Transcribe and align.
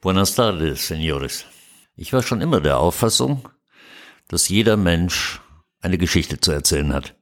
Buenas 0.00 0.34
tardes, 0.34 0.88
señores. 0.88 1.44
Ich 1.96 2.12
war 2.12 2.22
schon 2.22 2.40
immer 2.40 2.60
der 2.60 2.78
Auffassung, 2.78 3.48
dass 4.28 4.48
jeder 4.48 4.76
Mensch 4.76 5.40
eine 5.80 5.96
Geschichte 5.96 6.40
zu 6.40 6.50
erzählen 6.50 6.92
hat. 6.92 7.14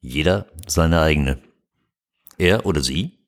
Jeder 0.00 0.46
seine 0.66 1.00
eigene. 1.00 1.42
Er 2.36 2.66
oder 2.66 2.82
sie 2.82 3.18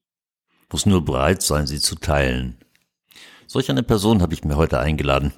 muss 0.70 0.86
nur 0.86 1.04
bereit 1.04 1.42
sein, 1.42 1.66
sie 1.66 1.80
zu 1.80 1.96
teilen. 1.96 2.59
Solch 3.52 3.68
eine 3.68 3.82
Person 3.82 4.22
habe 4.22 4.32
ich 4.32 4.44
mir 4.44 4.54
heute 4.54 4.78
eingeladen. 4.78 5.32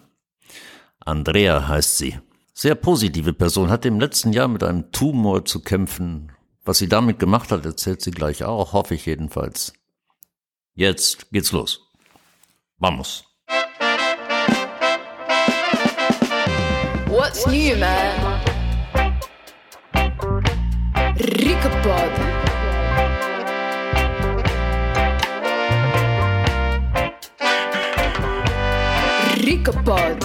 Andrea 1.00 1.66
heißt 1.66 1.96
sie. 1.96 2.18
Sehr 2.52 2.74
positive 2.74 3.32
Person, 3.32 3.70
hat 3.70 3.86
im 3.86 3.98
letzten 3.98 4.34
Jahr 4.34 4.48
mit 4.48 4.62
einem 4.62 4.92
Tumor 4.92 5.46
zu 5.46 5.60
kämpfen. 5.60 6.30
Was 6.62 6.76
sie 6.76 6.90
damit 6.90 7.18
gemacht 7.18 7.50
hat, 7.50 7.64
erzählt 7.64 8.02
sie 8.02 8.10
gleich 8.10 8.44
auch, 8.44 8.74
hoffe 8.74 8.96
ich 8.96 9.06
jedenfalls. 9.06 9.72
Jetzt 10.74 11.30
geht's 11.32 11.52
los. 11.52 11.80
Vamos. 12.76 13.24
What's 17.08 17.46
new, 17.46 17.78
man? 17.78 18.42
Ricopod. 29.52 30.16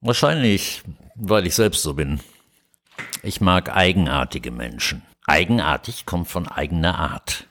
Wahrscheinlich, 0.00 0.82
weil 1.14 1.46
ich 1.46 1.54
selbst 1.54 1.82
so 1.84 1.94
bin. 1.94 2.18
Ich 3.22 3.40
mag 3.40 3.70
eigenartige 3.70 4.50
Menschen. 4.50 5.02
Eigenartig 5.28 6.06
kommt 6.06 6.26
von 6.26 6.48
eigener 6.48 6.98
Art. 6.98 7.46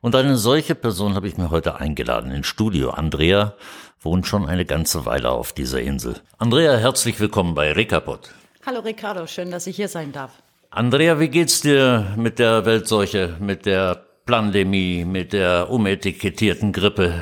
Und 0.00 0.16
eine 0.16 0.38
solche 0.38 0.74
Person 0.74 1.14
habe 1.14 1.28
ich 1.28 1.36
mir 1.36 1.50
heute 1.50 1.74
eingeladen 1.74 2.30
ins 2.30 2.46
Studio. 2.46 2.92
Andrea 2.92 3.56
wohnt 4.00 4.26
schon 4.26 4.48
eine 4.48 4.64
ganze 4.64 5.04
Weile 5.04 5.32
auf 5.32 5.52
dieser 5.52 5.82
Insel. 5.82 6.18
Andrea, 6.38 6.78
herzlich 6.78 7.20
willkommen 7.20 7.54
bei 7.54 7.72
Recapod. 7.72 8.32
Hallo 8.64 8.80
Ricardo, 8.80 9.26
schön, 9.26 9.50
dass 9.50 9.66
ich 9.66 9.76
hier 9.76 9.88
sein 9.88 10.12
darf. 10.12 10.32
Andrea, 10.74 11.20
wie 11.20 11.28
geht's 11.28 11.60
dir 11.60 12.14
mit 12.16 12.38
der 12.38 12.64
Weltseuche, 12.64 13.36
mit 13.38 13.66
der 13.66 14.06
Pandemie, 14.24 15.04
mit 15.04 15.34
der 15.34 15.68
umetikettierten 15.68 16.72
Grippe? 16.72 17.12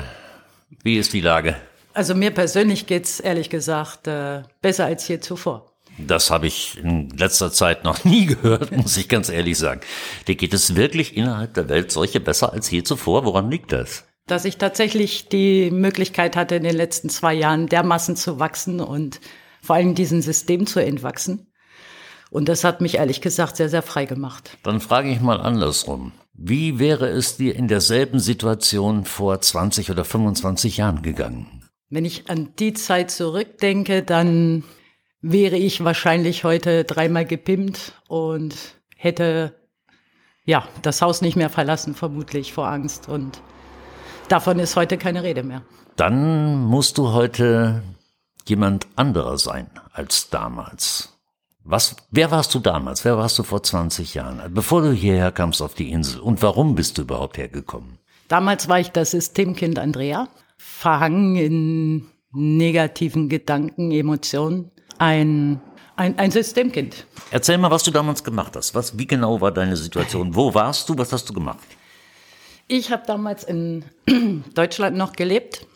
Wie 0.83 0.97
ist 0.97 1.11
die 1.11 1.19
Lage? 1.19 1.57
Also 1.93 2.15
mir 2.15 2.31
persönlich 2.31 2.87
geht's 2.87 3.19
ehrlich 3.19 3.49
gesagt 3.49 4.07
äh, 4.07 4.43
besser 4.61 4.85
als 4.85 5.05
je 5.09 5.19
zuvor. 5.19 5.73
Das 5.97 6.31
habe 6.31 6.47
ich 6.47 6.77
in 6.77 7.09
letzter 7.09 7.51
Zeit 7.51 7.83
noch 7.83 8.03
nie 8.05 8.27
gehört, 8.27 8.71
muss 8.71 8.95
ich 8.95 9.09
ganz 9.09 9.27
ehrlich 9.27 9.57
sagen. 9.57 9.81
Dir 10.29 10.35
geht 10.35 10.53
es 10.53 10.77
wirklich 10.77 11.17
innerhalb 11.17 11.53
der 11.53 11.67
Welt 11.67 11.91
solche 11.91 12.21
besser 12.21 12.53
als 12.53 12.71
je 12.71 12.83
zuvor. 12.83 13.25
Woran 13.25 13.51
liegt 13.51 13.73
das? 13.73 14.05
Dass 14.27 14.45
ich 14.45 14.59
tatsächlich 14.59 15.27
die 15.27 15.71
Möglichkeit 15.71 16.37
hatte, 16.37 16.55
in 16.55 16.63
den 16.63 16.77
letzten 16.77 17.09
zwei 17.09 17.33
Jahren 17.33 17.67
dermaßen 17.67 18.15
zu 18.15 18.39
wachsen 18.39 18.79
und 18.79 19.19
vor 19.61 19.75
allem 19.75 19.93
diesem 19.93 20.21
System 20.21 20.67
zu 20.67 20.79
entwachsen. 20.79 21.50
Und 22.31 22.47
das 22.47 22.63
hat 22.63 22.79
mich 22.79 22.95
ehrlich 22.95 23.19
gesagt 23.19 23.57
sehr, 23.57 23.67
sehr 23.67 23.81
frei 23.81 24.05
gemacht. 24.05 24.57
Dann 24.63 24.79
frage 24.79 25.09
ich 25.11 25.19
mal 25.19 25.41
andersrum. 25.41 26.13
Wie 26.33 26.79
wäre 26.79 27.09
es 27.09 27.35
dir 27.35 27.55
in 27.55 27.67
derselben 27.67 28.19
Situation 28.19 29.03
vor 29.03 29.41
20 29.41 29.91
oder 29.91 30.05
25 30.05 30.77
Jahren 30.77 31.01
gegangen? 31.01 31.69
Wenn 31.89 32.05
ich 32.05 32.29
an 32.29 32.53
die 32.57 32.73
Zeit 32.73 33.11
zurückdenke, 33.11 34.01
dann 34.01 34.63
wäre 35.21 35.57
ich 35.57 35.83
wahrscheinlich 35.83 36.45
heute 36.45 36.85
dreimal 36.85 37.25
gepimpt 37.25 38.01
und 38.07 38.55
hätte 38.95 39.53
ja 40.45 40.65
das 40.81 41.01
Haus 41.01 41.21
nicht 41.21 41.35
mehr 41.35 41.49
verlassen, 41.49 41.95
vermutlich 41.95 42.53
vor 42.53 42.69
Angst. 42.69 43.09
Und 43.09 43.41
davon 44.29 44.57
ist 44.59 44.77
heute 44.77 44.97
keine 44.97 45.23
Rede 45.23 45.43
mehr. 45.43 45.63
Dann 45.97 46.63
musst 46.63 46.97
du 46.97 47.11
heute 47.11 47.83
jemand 48.47 48.87
anderer 48.95 49.37
sein 49.37 49.69
als 49.91 50.29
damals. 50.29 51.20
Was, 51.63 51.95
wer 52.09 52.31
warst 52.31 52.53
du 52.55 52.59
damals? 52.59 53.05
Wer 53.05 53.17
warst 53.17 53.37
du 53.37 53.43
vor 53.43 53.61
20 53.61 54.15
Jahren? 54.15 54.41
Bevor 54.53 54.81
du 54.81 54.91
hierher 54.91 55.31
kamst 55.31 55.61
auf 55.61 55.75
die 55.75 55.91
Insel. 55.91 56.19
Und 56.19 56.41
warum 56.41 56.75
bist 56.75 56.97
du 56.97 57.03
überhaupt 57.03 57.37
hergekommen? 57.37 57.99
Damals 58.27 58.67
war 58.67 58.79
ich 58.79 58.89
das 58.89 59.11
Systemkind 59.11 59.77
Andrea, 59.77 60.27
verhangen 60.57 61.35
in 61.35 62.07
negativen 62.31 63.29
Gedanken, 63.29 63.91
Emotionen 63.91 64.71
ein, 64.97 65.59
ein, 65.95 66.17
ein 66.17 66.31
Systemkind. 66.31 67.05
Erzähl 67.31 67.57
mal, 67.57 67.71
was 67.71 67.83
du 67.83 67.91
damals 67.91 68.23
gemacht 68.23 68.55
hast. 68.55 68.73
Was, 68.73 68.97
wie 68.97 69.07
genau 69.07 69.41
war 69.41 69.51
deine 69.51 69.75
Situation? 69.75 70.35
Wo 70.35 70.53
warst 70.53 70.87
du? 70.89 70.97
Was 70.97 71.11
hast 71.11 71.29
du 71.29 71.33
gemacht? 71.33 71.59
Ich 72.67 72.91
habe 72.91 73.03
damals 73.05 73.43
in 73.43 73.83
Deutschland 74.55 74.95
noch 74.95 75.13
gelebt, 75.13 75.67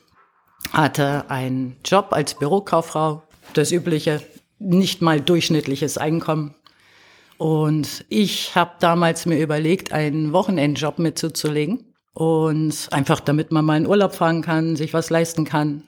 hatte 0.71 1.29
einen 1.29 1.75
Job 1.83 2.07
als 2.11 2.35
Bürokauffrau, 2.35 3.23
das 3.53 3.71
übliche, 3.71 4.21
nicht 4.59 5.01
mal 5.01 5.21
durchschnittliches 5.21 5.97
Einkommen. 5.97 6.55
Und 7.37 8.05
ich 8.09 8.55
habe 8.55 8.71
damals 8.79 9.25
mir 9.25 9.39
überlegt, 9.39 9.91
einen 9.91 10.31
Wochenendjob 10.31 10.99
mitzuzulegen 10.99 11.93
und 12.13 12.87
einfach 12.91 13.19
damit 13.19 13.51
man 13.51 13.65
mal 13.65 13.77
in 13.77 13.87
Urlaub 13.87 14.15
fahren 14.15 14.41
kann, 14.41 14.75
sich 14.75 14.93
was 14.93 15.09
leisten 15.09 15.43
kann. 15.43 15.83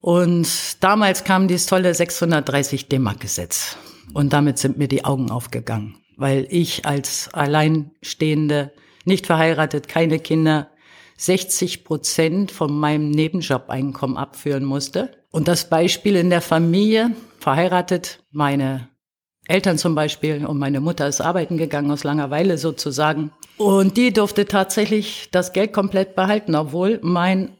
Und 0.00 0.48
damals 0.80 1.24
kam 1.24 1.48
dieses 1.48 1.66
tolle 1.66 1.92
630 1.92 2.88
D-Mark-Gesetz. 2.88 3.76
Und 4.12 4.32
damit 4.32 4.58
sind 4.58 4.78
mir 4.78 4.86
die 4.86 5.04
Augen 5.04 5.30
aufgegangen, 5.30 5.96
weil 6.16 6.46
ich 6.50 6.86
als 6.86 7.32
Alleinstehende, 7.32 8.72
nicht 9.06 9.26
verheiratet, 9.26 9.88
keine 9.88 10.18
Kinder, 10.18 10.68
60 11.16 11.84
Prozent 11.84 12.50
von 12.50 12.72
meinem 12.78 13.10
Nebenjob-Einkommen 13.10 14.16
abführen 14.16 14.64
musste. 14.64 15.10
Und 15.30 15.48
das 15.48 15.68
Beispiel 15.68 16.16
in 16.16 16.30
der 16.30 16.40
Familie, 16.40 17.10
verheiratet, 17.44 18.24
meine 18.32 18.88
Eltern 19.46 19.76
zum 19.78 19.94
Beispiel 19.94 20.46
und 20.46 20.58
meine 20.58 20.80
Mutter 20.80 21.06
ist 21.06 21.20
arbeiten 21.20 21.58
gegangen 21.58 21.90
aus 21.90 22.02
Langeweile 22.02 22.58
sozusagen. 22.58 23.30
Und 23.58 23.96
die 23.96 24.12
durfte 24.12 24.46
tatsächlich 24.46 25.28
das 25.30 25.52
Geld 25.52 25.72
komplett 25.72 26.16
behalten, 26.16 26.54
obwohl 26.54 26.98
mein 27.02 27.50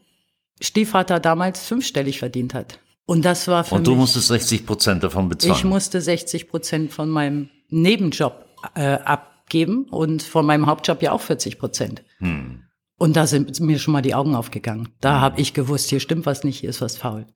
Stiefvater 0.59 1.19
damals 1.19 1.65
fünfstellig 1.65 2.19
verdient 2.19 2.53
hat. 2.53 2.79
Und 3.05 3.23
das 3.23 3.47
war 3.47 3.63
für 3.63 3.75
Und 3.75 3.85
du 3.85 3.91
mich, 3.91 3.99
musstest 3.99 4.27
60 4.29 4.65
Prozent 4.65 5.03
davon 5.03 5.29
bezahlen. 5.29 5.55
ich 5.55 5.63
musste 5.63 6.01
60 6.01 6.49
Prozent 6.49 6.91
von 6.91 7.09
meinem 7.09 7.49
Nebenjob 7.69 8.43
äh, 8.73 8.95
abgeben 8.95 9.85
und 9.91 10.23
von 10.23 10.45
meinem 10.45 10.65
Hauptjob 10.65 11.03
ja 11.03 11.11
auch 11.11 11.21
40 11.21 11.59
Prozent. 11.59 12.03
Hm. 12.17 12.63
Und 12.97 13.15
da 13.15 13.27
sind 13.27 13.59
mir 13.59 13.77
schon 13.77 13.91
mal 13.91 14.01
die 14.01 14.15
Augen 14.15 14.35
aufgegangen. 14.35 14.89
Da 15.01 15.19
habe 15.19 15.39
ich 15.39 15.53
gewusst, 15.53 15.89
hier 15.89 15.99
stimmt 15.99 16.25
was 16.25 16.43
nicht, 16.43 16.59
hier 16.59 16.69
ist 16.71 16.81
was 16.81 16.97
faul. 16.97 17.27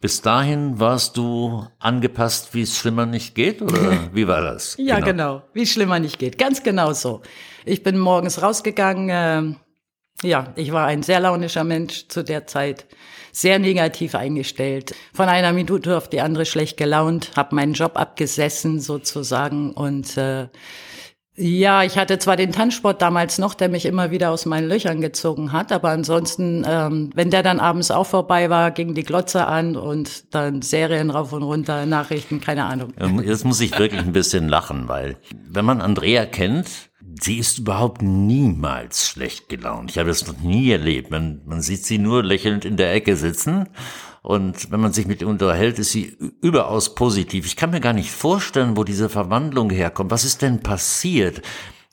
Bis 0.00 0.22
dahin 0.22 0.78
warst 0.78 1.16
du 1.16 1.66
angepasst, 1.80 2.54
wie 2.54 2.62
es 2.62 2.78
schlimmer 2.78 3.04
nicht 3.04 3.34
geht, 3.34 3.60
oder 3.60 4.08
wie 4.12 4.28
war 4.28 4.42
das? 4.42 4.76
Ja, 4.78 5.00
genau. 5.00 5.42
Wie 5.54 5.66
schlimmer 5.66 5.98
nicht 5.98 6.20
geht. 6.20 6.38
Ganz 6.38 6.62
genau 6.62 6.92
so. 6.92 7.22
Ich 7.64 7.82
bin 7.82 7.98
morgens 7.98 8.40
rausgegangen. 8.40 9.08
Äh, 9.08 10.26
ja, 10.26 10.52
ich 10.54 10.72
war 10.72 10.86
ein 10.86 11.02
sehr 11.02 11.18
launischer 11.20 11.64
Mensch 11.64 12.06
zu 12.08 12.22
der 12.22 12.46
Zeit, 12.46 12.86
sehr 13.32 13.58
negativ 13.58 14.14
eingestellt, 14.14 14.94
von 15.12 15.28
einer 15.28 15.52
Minute 15.52 15.96
auf 15.96 16.08
die 16.08 16.20
andere 16.20 16.46
schlecht 16.46 16.76
gelaunt, 16.76 17.32
habe 17.36 17.54
meinen 17.54 17.74
Job 17.74 17.96
abgesessen 17.96 18.80
sozusagen 18.80 19.72
und 19.72 20.16
äh, 20.16 20.48
ja, 21.38 21.84
ich 21.84 21.96
hatte 21.96 22.18
zwar 22.18 22.36
den 22.36 22.52
Tanzsport 22.52 23.00
damals 23.00 23.38
noch, 23.38 23.54
der 23.54 23.68
mich 23.68 23.86
immer 23.86 24.10
wieder 24.10 24.30
aus 24.30 24.44
meinen 24.44 24.68
Löchern 24.68 25.00
gezogen 25.00 25.52
hat, 25.52 25.70
aber 25.70 25.90
ansonsten, 25.90 26.66
ähm, 26.68 27.10
wenn 27.14 27.30
der 27.30 27.42
dann 27.42 27.60
abends 27.60 27.90
auch 27.90 28.06
vorbei 28.06 28.50
war, 28.50 28.72
ging 28.72 28.94
die 28.94 29.04
Glotze 29.04 29.46
an 29.46 29.76
und 29.76 30.34
dann 30.34 30.62
Serien 30.62 31.10
rauf 31.10 31.32
und 31.32 31.44
runter, 31.44 31.86
Nachrichten, 31.86 32.40
keine 32.40 32.64
Ahnung. 32.64 32.92
Jetzt 33.24 33.44
muss 33.44 33.60
ich 33.60 33.78
wirklich 33.78 34.00
ein 34.00 34.12
bisschen 34.12 34.48
lachen, 34.48 34.88
weil 34.88 35.16
wenn 35.48 35.64
man 35.64 35.80
Andrea 35.80 36.26
kennt, 36.26 36.68
sie 37.20 37.38
ist 37.38 37.58
überhaupt 37.58 38.02
niemals 38.02 39.08
schlecht 39.08 39.48
gelaunt. 39.48 39.90
Ich 39.90 39.98
habe 39.98 40.08
das 40.08 40.26
noch 40.26 40.38
nie 40.40 40.70
erlebt. 40.70 41.10
Man, 41.10 41.40
man 41.46 41.62
sieht 41.62 41.84
sie 41.84 41.98
nur 41.98 42.22
lächelnd 42.24 42.64
in 42.64 42.76
der 42.76 42.92
Ecke 42.92 43.16
sitzen. 43.16 43.68
Und 44.28 44.70
wenn 44.70 44.80
man 44.80 44.92
sich 44.92 45.06
mit 45.06 45.22
ihr 45.22 45.26
unterhält, 45.26 45.78
ist 45.78 45.92
sie 45.92 46.14
überaus 46.42 46.94
positiv. 46.94 47.46
Ich 47.46 47.56
kann 47.56 47.70
mir 47.70 47.80
gar 47.80 47.94
nicht 47.94 48.10
vorstellen, 48.10 48.76
wo 48.76 48.84
diese 48.84 49.08
Verwandlung 49.08 49.70
herkommt. 49.70 50.10
Was 50.10 50.26
ist 50.26 50.42
denn 50.42 50.60
passiert? 50.60 51.40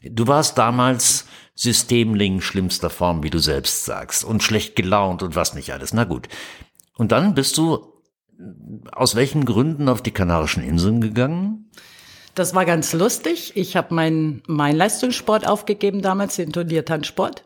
Du 0.04 0.28
warst 0.28 0.58
damals 0.58 1.28
Systemling 1.54 2.42
schlimmster 2.42 2.90
Form, 2.90 3.24
wie 3.24 3.30
du 3.30 3.40
selbst 3.40 3.86
sagst, 3.86 4.26
und 4.26 4.44
schlecht 4.44 4.76
gelaunt 4.76 5.24
und 5.24 5.38
was 5.38 5.54
nicht 5.54 5.72
alles. 5.72 5.94
Na 5.94 6.04
gut. 6.04 6.28
Und 6.98 7.14
dann 7.14 7.36
bist 7.36 7.58
du 7.58 7.88
aus 8.92 9.16
welchen 9.16 9.46
Gründen 9.46 9.88
auf 9.88 10.02
die 10.02 10.12
Kanarischen 10.12 10.62
Inseln 10.62 11.00
gegangen? 11.00 11.72
Das 12.34 12.54
war 12.54 12.66
ganz 12.66 12.92
lustig. 12.92 13.54
Ich 13.56 13.78
habe 13.78 13.96
meinen 13.96 14.44
mein 14.46 14.76
Leistungssport 14.76 15.48
aufgegeben 15.48 16.02
damals, 16.02 16.36
den 16.36 16.52
Turniertanzsport. 16.52 17.45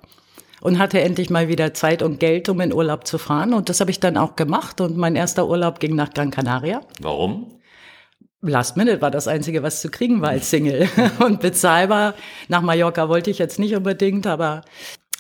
Und 0.61 0.79
hatte 0.79 1.00
endlich 1.01 1.29
mal 1.29 1.47
wieder 1.47 1.73
Zeit 1.73 2.01
und 2.01 2.19
Geld, 2.19 2.50
um 2.50 2.59
in 2.61 2.73
Urlaub 2.73 3.07
zu 3.07 3.17
fahren. 3.17 3.53
Und 3.53 3.69
das 3.69 3.79
habe 3.79 3.91
ich 3.91 4.00
dann 4.00 4.17
auch 4.17 4.35
gemacht. 4.35 4.81
Und 4.81 4.97
mein 4.97 5.15
erster 5.15 5.47
Urlaub 5.47 5.79
ging 5.79 5.95
nach 5.95 6.13
Gran 6.13 6.31
Canaria. 6.31 6.81
Warum? 7.00 7.59
Last 8.41 8.77
Minute 8.77 9.01
war 9.01 9.11
das 9.11 9.27
Einzige, 9.27 9.63
was 9.63 9.81
zu 9.81 9.89
kriegen 9.89 10.21
war 10.21 10.29
als 10.29 10.50
Single. 10.50 10.88
Und 11.19 11.41
bezahlbar. 11.41 12.13
Nach 12.47 12.61
Mallorca 12.61 13.09
wollte 13.09 13.29
ich 13.29 13.38
jetzt 13.38 13.59
nicht 13.59 13.75
unbedingt, 13.75 14.27
aber 14.27 14.61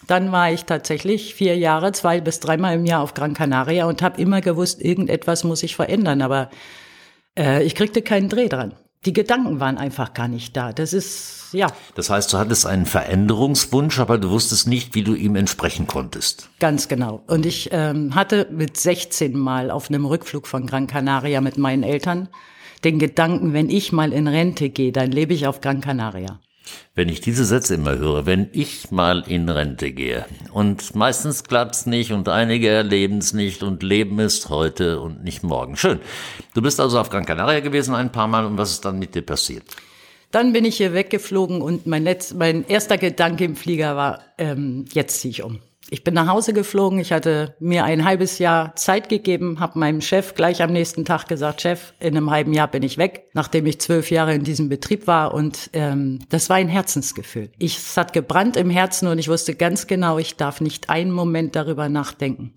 dann 0.07 0.31
war 0.31 0.51
ich 0.51 0.65
tatsächlich 0.65 1.35
vier 1.35 1.57
Jahre, 1.57 1.91
zwei 1.91 2.21
bis 2.21 2.39
dreimal 2.39 2.75
im 2.75 2.85
Jahr 2.85 3.01
auf 3.01 3.13
Gran 3.13 3.33
Canaria 3.33 3.85
und 3.85 4.01
habe 4.01 4.21
immer 4.21 4.39
gewusst, 4.41 4.81
irgendetwas 4.81 5.43
muss 5.43 5.63
ich 5.63 5.75
verändern. 5.75 6.21
Aber 6.21 6.49
äh, 7.37 7.63
ich 7.63 7.75
kriegte 7.75 8.01
keinen 8.01 8.29
Dreh 8.29 8.47
dran. 8.47 8.73
Die 9.05 9.13
Gedanken 9.13 9.61
waren 9.61 9.77
einfach 9.77 10.13
gar 10.13 10.27
nicht 10.27 10.57
da. 10.57 10.73
Das 10.73 10.91
ist, 10.91 11.53
ja. 11.53 11.67
Das 11.95 12.09
heißt, 12.09 12.33
du 12.33 12.37
hattest 12.37 12.65
einen 12.65 12.85
Veränderungswunsch, 12.85 13.97
aber 13.97 14.17
du 14.17 14.29
wusstest 14.29 14.67
nicht, 14.67 14.93
wie 14.93 15.03
du 15.03 15.13
ihm 15.13 15.37
entsprechen 15.37 15.87
konntest. 15.87 16.49
Ganz 16.59 16.89
genau. 16.89 17.23
Und 17.27 17.45
ich 17.45 17.69
ähm, 17.71 18.13
hatte 18.15 18.47
mit 18.51 18.75
16 18.75 19.37
Mal 19.37 19.71
auf 19.71 19.89
einem 19.89 20.05
Rückflug 20.05 20.47
von 20.47 20.67
Gran 20.67 20.87
Canaria 20.87 21.39
mit 21.39 21.57
meinen 21.57 21.83
Eltern 21.83 22.27
den 22.83 22.99
Gedanken, 22.99 23.53
wenn 23.53 23.69
ich 23.69 23.91
mal 23.91 24.13
in 24.13 24.27
Rente 24.27 24.69
gehe, 24.69 24.91
dann 24.91 25.11
lebe 25.11 25.33
ich 25.33 25.47
auf 25.47 25.61
Gran 25.61 25.81
Canaria. 25.81 26.39
Wenn 26.95 27.09
ich 27.09 27.21
diese 27.21 27.45
Sätze 27.45 27.75
immer 27.75 27.97
höre, 27.97 28.25
wenn 28.25 28.49
ich 28.51 28.91
mal 28.91 29.23
in 29.27 29.47
Rente 29.49 29.91
gehe, 29.91 30.25
und 30.51 30.95
meistens 30.95 31.43
klappt's 31.43 31.85
nicht 31.85 32.11
und 32.11 32.27
einige 32.27 32.69
erleben's 32.69 33.33
nicht 33.33 33.63
und 33.63 33.83
Leben 33.83 34.19
ist 34.19 34.49
heute 34.49 34.99
und 34.99 35.23
nicht 35.23 35.43
morgen. 35.43 35.77
Schön. 35.77 35.99
Du 36.53 36.61
bist 36.61 36.79
also 36.79 36.99
auf 36.99 37.09
Gran 37.09 37.25
Canaria 37.25 37.59
gewesen 37.59 37.95
ein 37.95 38.11
paar 38.11 38.27
Mal 38.27 38.45
und 38.45 38.57
was 38.57 38.71
ist 38.71 38.85
dann 38.85 38.99
mit 38.99 39.15
dir 39.15 39.21
passiert? 39.21 39.63
Dann 40.31 40.53
bin 40.53 40.65
ich 40.65 40.77
hier 40.77 40.93
weggeflogen 40.93 41.61
und 41.61 41.87
mein, 41.87 42.03
letz, 42.03 42.33
mein 42.33 42.67
erster 42.67 42.97
Gedanke 42.97 43.45
im 43.45 43.55
Flieger 43.55 43.95
war, 43.95 44.21
ähm, 44.37 44.85
jetzt 44.91 45.21
ziehe 45.21 45.31
ich 45.31 45.43
um. 45.43 45.59
Ich 45.91 46.03
bin 46.03 46.13
nach 46.13 46.27
Hause 46.27 46.53
geflogen. 46.53 46.99
Ich 46.99 47.11
hatte 47.11 47.55
mir 47.59 47.83
ein 47.83 48.05
halbes 48.05 48.37
Jahr 48.37 48.75
Zeit 48.75 49.09
gegeben, 49.09 49.59
habe 49.59 49.79
meinem 49.79 50.01
Chef 50.01 50.35
gleich 50.35 50.61
am 50.61 50.71
nächsten 50.71 51.03
Tag 51.03 51.27
gesagt, 51.27 51.61
Chef, 51.61 51.93
in 51.99 52.15
einem 52.15 52.29
halben 52.29 52.53
Jahr 52.53 52.67
bin 52.67 52.83
ich 52.83 52.97
weg, 52.97 53.29
nachdem 53.33 53.65
ich 53.65 53.79
zwölf 53.79 54.11
Jahre 54.11 54.35
in 54.35 54.43
diesem 54.43 54.69
Betrieb 54.69 55.07
war. 55.07 55.33
Und 55.33 55.71
ähm, 55.73 56.19
das 56.29 56.49
war 56.49 56.57
ein 56.57 56.67
Herzensgefühl. 56.67 57.49
Ich, 57.57 57.77
es 57.77 57.97
hat 57.97 58.13
gebrannt 58.13 58.55
im 58.55 58.69
Herzen 58.69 59.07
und 59.07 59.17
ich 59.17 59.29
wusste 59.29 59.55
ganz 59.55 59.87
genau, 59.87 60.19
ich 60.19 60.35
darf 60.35 60.61
nicht 60.61 60.89
einen 60.89 61.11
Moment 61.11 61.55
darüber 61.55 61.89
nachdenken. 61.89 62.53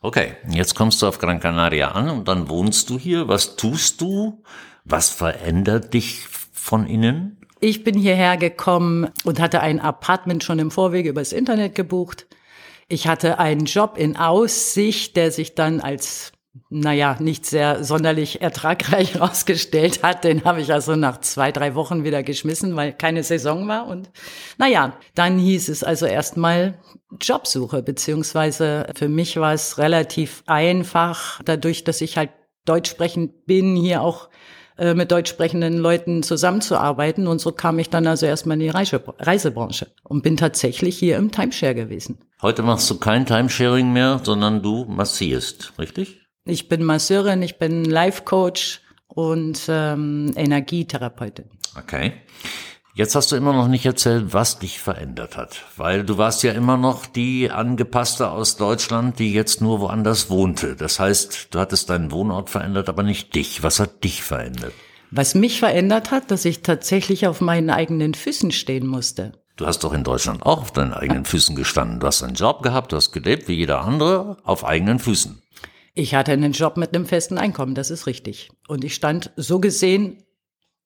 Okay, 0.00 0.32
jetzt 0.50 0.74
kommst 0.74 1.02
du 1.02 1.06
auf 1.06 1.18
Gran 1.18 1.40
Canaria 1.40 1.92
an 1.92 2.10
und 2.10 2.28
dann 2.28 2.48
wohnst 2.48 2.90
du 2.90 2.98
hier. 2.98 3.28
Was 3.28 3.56
tust 3.56 4.00
du? 4.00 4.42
Was 4.84 5.10
verändert 5.10 5.94
dich 5.94 6.26
von 6.52 6.86
innen? 6.86 7.38
Ich 7.60 7.84
bin 7.84 7.96
hierher 7.96 8.36
gekommen 8.36 9.08
und 9.24 9.40
hatte 9.40 9.60
ein 9.60 9.80
Apartment 9.80 10.44
schon 10.44 10.58
im 10.58 10.70
Vorwege 10.70 11.08
übers 11.08 11.32
Internet 11.32 11.74
gebucht. 11.74 12.26
Ich 12.88 13.08
hatte 13.08 13.38
einen 13.38 13.64
Job 13.64 13.96
in 13.98 14.16
Aussicht, 14.16 15.16
der 15.16 15.32
sich 15.32 15.54
dann 15.54 15.80
als 15.80 16.32
naja, 16.68 17.16
nicht 17.20 17.46
sehr 17.46 17.84
sonderlich 17.84 18.40
ertragreich 18.40 19.14
herausgestellt 19.14 20.02
hat. 20.02 20.24
Den 20.24 20.44
habe 20.44 20.60
ich 20.60 20.72
also 20.72 20.96
nach 20.96 21.20
zwei, 21.20 21.52
drei 21.52 21.74
Wochen 21.74 22.04
wieder 22.04 22.22
geschmissen, 22.22 22.76
weil 22.76 22.92
keine 22.92 23.22
Saison 23.22 23.68
war. 23.68 23.86
Und 23.86 24.10
naja, 24.58 24.96
dann 25.14 25.38
hieß 25.38 25.68
es 25.68 25.84
also 25.84 26.06
erstmal 26.06 26.78
Jobsuche, 27.20 27.82
beziehungsweise 27.82 28.86
für 28.96 29.08
mich 29.08 29.36
war 29.36 29.52
es 29.52 29.78
relativ 29.78 30.42
einfach, 30.46 31.40
dadurch, 31.44 31.84
dass 31.84 32.00
ich 32.00 32.16
halt 32.16 32.30
deutsch 32.64 32.90
sprechend 32.90 33.46
bin, 33.46 33.76
hier 33.76 34.02
auch 34.02 34.28
äh, 34.78 34.94
mit 34.94 35.10
deutsch 35.10 35.30
sprechenden 35.30 35.78
Leuten 35.78 36.22
zusammenzuarbeiten. 36.22 37.26
Und 37.26 37.40
so 37.40 37.52
kam 37.52 37.78
ich 37.78 37.90
dann 37.90 38.06
also 38.06 38.26
erstmal 38.26 38.56
in 38.56 38.60
die 38.60 38.68
Reise, 38.68 39.02
Reisebranche 39.18 39.88
und 40.02 40.22
bin 40.22 40.36
tatsächlich 40.36 40.98
hier 40.98 41.16
im 41.16 41.30
Timeshare 41.30 41.74
gewesen. 41.74 42.18
Heute 42.42 42.62
machst 42.62 42.90
du 42.90 42.98
kein 42.98 43.24
Timesharing 43.26 43.92
mehr, 43.92 44.20
sondern 44.22 44.62
du 44.62 44.84
massierst, 44.84 45.72
richtig? 45.78 46.20
Ich 46.44 46.68
bin 46.68 46.84
Masseurin, 46.84 47.42
ich 47.42 47.58
bin 47.58 47.84
Life-Coach 47.84 48.82
und 49.08 49.62
ähm, 49.68 50.32
Energietherapeutin. 50.36 51.46
Okay. 51.78 52.12
Jetzt 52.96 53.14
hast 53.14 53.30
du 53.30 53.36
immer 53.36 53.52
noch 53.52 53.68
nicht 53.68 53.84
erzählt, 53.84 54.32
was 54.32 54.58
dich 54.58 54.80
verändert 54.80 55.36
hat, 55.36 55.66
weil 55.76 56.02
du 56.02 56.16
warst 56.16 56.42
ja 56.42 56.52
immer 56.52 56.78
noch 56.78 57.04
die 57.04 57.50
angepasste 57.50 58.30
aus 58.30 58.56
Deutschland, 58.56 59.18
die 59.18 59.34
jetzt 59.34 59.60
nur 59.60 59.80
woanders 59.80 60.30
wohnte. 60.30 60.76
Das 60.76 60.98
heißt, 60.98 61.48
du 61.50 61.58
hattest 61.58 61.90
deinen 61.90 62.10
Wohnort 62.10 62.48
verändert, 62.48 62.88
aber 62.88 63.02
nicht 63.02 63.34
dich. 63.34 63.62
Was 63.62 63.80
hat 63.80 64.02
dich 64.02 64.22
verändert? 64.22 64.72
Was 65.10 65.34
mich 65.34 65.58
verändert 65.58 66.10
hat, 66.10 66.30
dass 66.30 66.46
ich 66.46 66.62
tatsächlich 66.62 67.26
auf 67.26 67.42
meinen 67.42 67.68
eigenen 67.68 68.14
Füßen 68.14 68.50
stehen 68.50 68.86
musste. 68.86 69.32
Du 69.56 69.66
hast 69.66 69.84
doch 69.84 69.92
in 69.92 70.02
Deutschland 70.02 70.46
auch 70.46 70.62
auf 70.62 70.72
deinen 70.72 70.94
eigenen 70.94 71.26
Füßen 71.26 71.54
gestanden. 71.54 72.00
Du 72.00 72.06
hast 72.06 72.22
einen 72.22 72.32
Job 72.32 72.62
gehabt, 72.62 72.92
du 72.92 72.96
hast 72.96 73.12
gelebt 73.12 73.46
wie 73.46 73.56
jeder 73.56 73.82
andere 73.82 74.38
auf 74.42 74.64
eigenen 74.64 75.00
Füßen. 75.00 75.42
Ich 75.92 76.14
hatte 76.14 76.32
einen 76.32 76.52
Job 76.52 76.78
mit 76.78 76.94
einem 76.94 77.04
festen 77.04 77.36
Einkommen, 77.36 77.74
das 77.74 77.90
ist 77.90 78.06
richtig. 78.06 78.48
Und 78.68 78.84
ich 78.84 78.94
stand 78.94 79.32
so 79.36 79.60
gesehen 79.60 80.22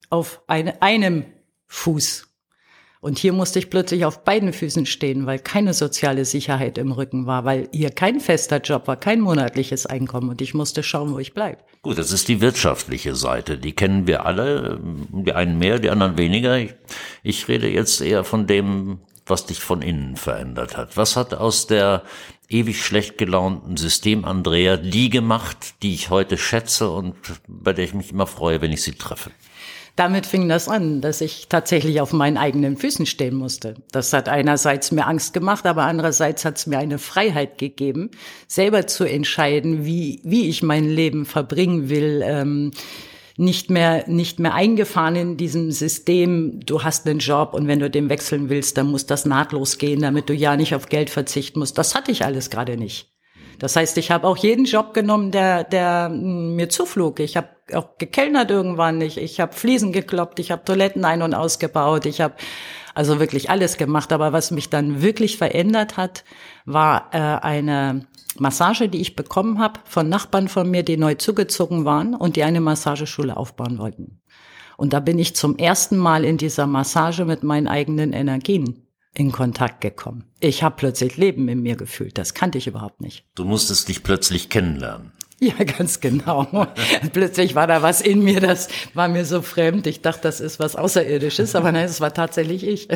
auf 0.09 0.43
eine, 0.49 0.83
einem 0.83 1.25
Fuß. 1.71 2.27
Und 3.01 3.19
hier 3.19 3.33
musste 3.33 3.59
ich 3.59 3.71
plötzlich 3.71 4.05
auf 4.05 4.25
beiden 4.25 4.53
Füßen 4.53 4.85
stehen, 4.85 5.25
weil 5.25 5.39
keine 5.39 5.73
soziale 5.73 6.27
Sicherheit 6.27 6.77
im 6.77 6.93
Rücken 6.93 7.27
war, 7.27 7.47
weil 7.47 7.69
hier 7.73 7.91
kein 7.91 8.21
fester 8.21 8.61
Job 8.61 8.87
war, 8.89 8.97
kein 8.97 9.21
monatliches 9.21 9.87
Einkommen 9.87 10.29
und 10.29 10.43
ich 10.43 10.53
musste 10.53 10.83
schauen, 10.83 11.15
wo 11.15 11.19
ich 11.19 11.33
bleibe. 11.33 11.63
Gut, 11.81 11.97
das 11.97 12.13
ist 12.13 12.29
die 12.29 12.43
wirtschaftliche 12.43 13.15
Seite. 13.15 13.57
Die 13.57 13.73
kennen 13.73 14.07
wir 14.07 14.27
alle, 14.27 14.79
die 14.83 15.33
einen 15.33 15.59
mehr, 15.59 15.79
die 15.79 15.89
anderen 15.89 16.19
weniger. 16.19 16.59
Ich, 16.59 16.75
ich 17.23 17.49
rede 17.49 17.69
jetzt 17.69 18.03
eher 18.03 18.23
von 18.23 18.47
dem, 18.47 18.99
was 19.25 19.47
dich 19.47 19.61
von 19.61 19.81
innen 19.81 20.17
verändert 20.17 20.77
hat. 20.77 20.99
Was 20.99 21.17
hat 21.17 21.33
aus 21.33 21.67
der 21.67 22.03
ewig 22.51 22.85
schlecht 22.85 23.17
gelaunten 23.17 23.79
System 23.79 24.27
Andrea 24.27 24.77
die 24.77 25.09
gemacht, 25.09 25.83
die 25.83 25.95
ich 25.95 26.11
heute 26.11 26.37
schätze 26.37 26.91
und 26.91 27.15
bei 27.47 27.73
der 27.73 27.85
ich 27.85 27.95
mich 27.95 28.11
immer 28.11 28.27
freue, 28.27 28.61
wenn 28.61 28.73
ich 28.73 28.83
sie 28.83 28.93
treffe? 28.93 29.31
Damit 30.01 30.25
fing 30.25 30.49
das 30.49 30.67
an, 30.67 31.03
dass 31.03 31.21
ich 31.21 31.49
tatsächlich 31.51 32.01
auf 32.01 32.15
meinen 32.15 32.39
eigenen 32.39 32.79
Füßen 32.79 33.05
stehen 33.05 33.35
musste. 33.35 33.75
Das 33.93 34.15
hat 34.15 34.31
einerseits 34.31 34.93
mir 34.93 35.07
Angst 35.07 35.35
gemacht, 35.35 35.67
aber 35.67 35.83
andererseits 35.83 36.47
hat 36.47 36.57
es 36.57 36.67
mir 36.67 36.79
eine 36.79 36.97
Freiheit 36.97 37.59
gegeben, 37.59 38.11
selber 38.49 38.87
zu 38.87 39.05
entscheiden, 39.05 39.85
wie, 39.85 40.23
wie 40.25 40.49
ich 40.49 40.63
mein 40.63 40.89
Leben 40.89 41.27
verbringen 41.27 41.91
will. 41.91 42.23
Ähm, 42.25 42.71
nicht 43.37 43.69
mehr, 43.69 44.09
nicht 44.09 44.39
mehr 44.39 44.55
eingefahren 44.55 45.17
in 45.17 45.37
diesem 45.37 45.71
System, 45.71 46.61
du 46.65 46.83
hast 46.83 47.07
einen 47.07 47.19
Job 47.19 47.53
und 47.53 47.69
wenn 47.69 47.81
du 47.81 47.91
den 47.91 48.09
wechseln 48.09 48.49
willst, 48.49 48.79
dann 48.79 48.87
muss 48.87 49.05
das 49.05 49.27
nahtlos 49.27 49.77
gehen, 49.77 50.01
damit 50.01 50.31
du 50.31 50.35
ja 50.35 50.57
nicht 50.57 50.75
auf 50.75 50.89
Geld 50.89 51.11
verzichten 51.11 51.59
musst. 51.59 51.77
Das 51.77 51.95
hatte 51.95 52.11
ich 52.11 52.25
alles 52.25 52.49
gerade 52.49 52.79
nicht. 52.79 53.13
Das 53.59 53.77
heißt, 53.77 53.99
ich 53.99 54.11
habe 54.11 54.27
auch 54.27 54.39
jeden 54.39 54.65
Job 54.65 54.95
genommen, 54.95 55.31
der, 55.31 55.65
der 55.65 56.09
mir 56.09 56.71
zuflog. 56.71 57.21
Ich 57.21 57.37
habe 57.37 57.49
auch 57.75 57.99
gekellnert 57.99 58.51
irgendwann 58.51 58.99
nicht. 58.99 59.17
Ich 59.17 59.41
habe 59.41 59.53
Fliesen 59.53 59.93
gekloppt, 59.93 60.39
ich 60.39 60.51
habe 60.51 60.65
Toiletten 60.65 61.05
ein- 61.05 61.23
und 61.23 61.35
ausgebaut, 61.35 62.07
ich 62.07 62.21
habe 62.21 62.35
also 62.95 63.21
wirklich 63.21 63.51
alles 63.51 63.77
gemacht. 63.77 64.13
Aber 64.13 64.33
was 64.33 64.51
mich 64.51 64.71
dann 64.71 65.03
wirklich 65.03 65.39
verändert 65.39 65.97
hat, 65.97 66.25
war 66.65 67.11
äh, 67.13 67.19
eine 67.19 68.07
Massage, 68.39 68.89
die 68.89 69.01
ich 69.01 69.17
bekommen 69.17 69.59
habe 69.59 69.81
von 69.85 70.09
Nachbarn 70.09 70.49
von 70.49 70.71
mir, 70.71 70.83
die 70.83 70.97
neu 70.97 71.15
zugezogen 71.15 71.85
waren 71.85 72.15
und 72.15 72.37
die 72.37 72.45
eine 72.45 72.61
Massageschule 72.61 73.37
aufbauen 73.37 73.79
wollten. 73.79 74.21
Und 74.77 74.93
da 74.93 75.01
bin 75.01 75.19
ich 75.19 75.37
zum 75.37 75.59
ersten 75.59 75.99
Mal 75.99 76.25
in 76.25 76.39
dieser 76.39 76.67
Massage 76.67 77.25
mit 77.25 77.43
meinen 77.43 77.69
eigenen 77.69 78.13
Energien 78.13 78.87
in 79.15 79.33
Kontakt 79.33 79.81
gekommen. 79.81 80.25
Ich 80.41 80.63
habe 80.63 80.77
plötzlich 80.79 81.17
Leben 81.17 81.49
in 81.49 81.63
mir 81.63 81.77
gefühlt. 81.77 82.17
Das 82.17 82.33
kannte 82.35 82.59
ich 82.59 82.67
überhaupt 82.67 83.01
nicht. 83.01 83.27
Du 83.35 83.45
musstest 83.45 83.89
dich 83.89 84.03
plötzlich 84.03 84.49
kennenlernen. 84.49 85.13
Ja, 85.43 85.65
ganz 85.65 86.01
genau. 86.01 86.47
Plötzlich 87.15 87.55
war 87.55 87.67
da 87.67 87.81
was 87.81 88.03
in 88.03 88.23
mir, 88.23 88.41
das 88.41 88.69
war 88.93 89.09
mir 89.09 89.25
so 89.25 89.41
fremd. 89.41 89.87
Ich 89.87 90.03
dachte, 90.03 90.21
das 90.23 90.39
ist 90.41 90.61
was 90.61 90.77
Außerirdisches, 90.77 91.55
aber 91.55 91.73
nein, 91.73 91.87
es 91.87 92.01
war 92.03 92.13
tatsächlich 92.13 92.67
ich. 92.67 92.89